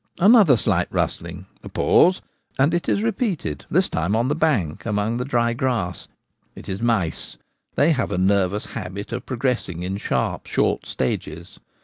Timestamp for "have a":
7.91-8.17